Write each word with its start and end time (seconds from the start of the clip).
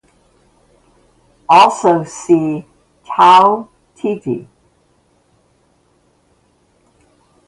Also 1.47 2.03
see 2.05 2.65
Tau-Titi. 3.05 4.47